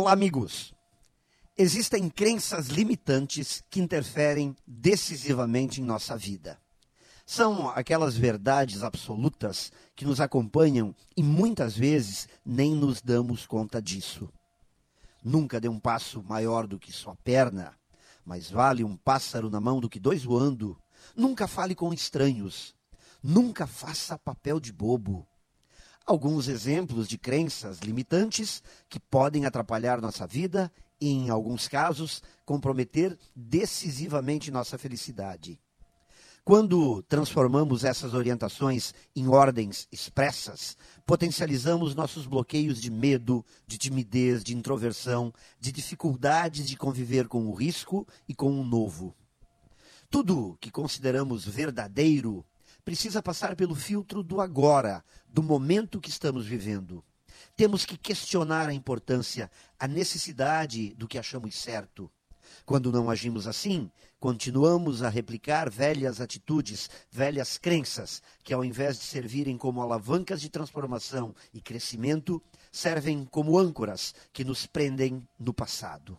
Olá, 0.00 0.12
amigos. 0.12 0.72
Existem 1.56 2.08
crenças 2.08 2.68
limitantes 2.68 3.64
que 3.68 3.80
interferem 3.80 4.54
decisivamente 4.64 5.80
em 5.80 5.84
nossa 5.84 6.16
vida. 6.16 6.56
São 7.26 7.68
aquelas 7.70 8.16
verdades 8.16 8.84
absolutas 8.84 9.72
que 9.96 10.04
nos 10.04 10.20
acompanham 10.20 10.94
e 11.16 11.22
muitas 11.24 11.76
vezes 11.76 12.28
nem 12.46 12.76
nos 12.76 13.02
damos 13.02 13.44
conta 13.44 13.82
disso. 13.82 14.32
Nunca 15.24 15.60
dê 15.60 15.68
um 15.68 15.80
passo 15.80 16.22
maior 16.22 16.68
do 16.68 16.78
que 16.78 16.92
sua 16.92 17.16
perna, 17.16 17.76
mais 18.24 18.48
vale 18.48 18.84
um 18.84 18.96
pássaro 18.96 19.50
na 19.50 19.60
mão 19.60 19.80
do 19.80 19.88
que 19.88 19.98
dois 19.98 20.22
voando. 20.22 20.80
Nunca 21.16 21.48
fale 21.48 21.74
com 21.74 21.92
estranhos. 21.92 22.72
Nunca 23.20 23.66
faça 23.66 24.16
papel 24.16 24.60
de 24.60 24.72
bobo 24.72 25.26
alguns 26.08 26.48
exemplos 26.48 27.06
de 27.06 27.18
crenças 27.18 27.80
limitantes 27.80 28.62
que 28.88 28.98
podem 28.98 29.44
atrapalhar 29.44 30.00
nossa 30.00 30.26
vida 30.26 30.72
e, 30.98 31.10
em 31.10 31.28
alguns 31.28 31.68
casos, 31.68 32.22
comprometer 32.46 33.16
decisivamente 33.36 34.50
nossa 34.50 34.78
felicidade. 34.78 35.60
Quando 36.42 37.02
transformamos 37.02 37.84
essas 37.84 38.14
orientações 38.14 38.94
em 39.14 39.28
ordens 39.28 39.86
expressas, 39.92 40.78
potencializamos 41.04 41.94
nossos 41.94 42.26
bloqueios 42.26 42.80
de 42.80 42.90
medo, 42.90 43.44
de 43.66 43.76
timidez, 43.76 44.42
de 44.42 44.56
introversão, 44.56 45.30
de 45.60 45.70
dificuldades 45.70 46.66
de 46.66 46.74
conviver 46.74 47.28
com 47.28 47.46
o 47.46 47.52
risco 47.52 48.08
e 48.26 48.34
com 48.34 48.58
o 48.58 48.64
novo. 48.64 49.14
Tudo 50.08 50.56
que 50.58 50.70
consideramos 50.70 51.44
verdadeiro 51.44 52.42
precisa 52.88 53.22
passar 53.22 53.54
pelo 53.54 53.74
filtro 53.74 54.22
do 54.22 54.40
agora, 54.40 55.04
do 55.28 55.42
momento 55.42 56.00
que 56.00 56.08
estamos 56.08 56.46
vivendo. 56.46 57.04
Temos 57.54 57.84
que 57.84 57.98
questionar 57.98 58.66
a 58.66 58.72
importância, 58.72 59.50
a 59.78 59.86
necessidade 59.86 60.94
do 60.94 61.06
que 61.06 61.18
achamos 61.18 61.54
certo. 61.54 62.10
Quando 62.64 62.90
não 62.90 63.10
agimos 63.10 63.46
assim, 63.46 63.90
continuamos 64.18 65.02
a 65.02 65.10
replicar 65.10 65.68
velhas 65.68 66.18
atitudes, 66.18 66.88
velhas 67.10 67.58
crenças, 67.58 68.22
que 68.42 68.54
ao 68.54 68.64
invés 68.64 68.98
de 68.98 69.04
servirem 69.04 69.58
como 69.58 69.82
alavancas 69.82 70.40
de 70.40 70.48
transformação 70.48 71.34
e 71.52 71.60
crescimento, 71.60 72.42
servem 72.72 73.26
como 73.26 73.58
âncoras 73.58 74.14
que 74.32 74.44
nos 74.44 74.64
prendem 74.64 75.28
no 75.38 75.52
passado. 75.52 76.18